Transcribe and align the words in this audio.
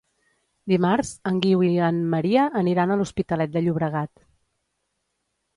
Dimarts 0.71 1.11
en 1.31 1.37
Guiu 1.43 1.61
i 1.67 1.69
en 1.89 2.01
Maria 2.15 2.47
aniran 2.63 2.95
a 2.95 2.97
l'Hospitalet 3.03 3.55
de 3.59 3.63
Llobregat. 3.67 4.15